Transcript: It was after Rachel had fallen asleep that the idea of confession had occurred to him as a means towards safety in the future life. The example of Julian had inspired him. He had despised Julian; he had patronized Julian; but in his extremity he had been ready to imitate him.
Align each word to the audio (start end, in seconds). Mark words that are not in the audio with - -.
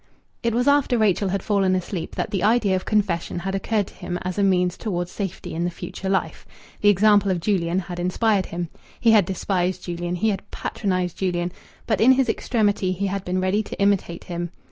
It 0.41 0.55
was 0.55 0.67
after 0.67 0.97
Rachel 0.97 1.29
had 1.29 1.43
fallen 1.43 1.75
asleep 1.75 2.15
that 2.15 2.31
the 2.31 2.41
idea 2.41 2.75
of 2.75 2.85
confession 2.85 3.37
had 3.37 3.53
occurred 3.53 3.85
to 3.85 3.93
him 3.93 4.17
as 4.23 4.39
a 4.39 4.43
means 4.43 4.75
towards 4.75 5.11
safety 5.11 5.53
in 5.53 5.63
the 5.63 5.69
future 5.69 6.09
life. 6.09 6.43
The 6.81 6.89
example 6.89 7.29
of 7.29 7.39
Julian 7.39 7.77
had 7.81 7.99
inspired 7.99 8.47
him. 8.47 8.69
He 8.99 9.11
had 9.11 9.25
despised 9.25 9.83
Julian; 9.83 10.15
he 10.15 10.29
had 10.29 10.49
patronized 10.49 11.17
Julian; 11.19 11.51
but 11.85 12.01
in 12.01 12.13
his 12.13 12.29
extremity 12.29 12.93
he 12.93 13.05
had 13.05 13.23
been 13.23 13.39
ready 13.39 13.61
to 13.61 13.79
imitate 13.79 14.23
him. 14.23 14.49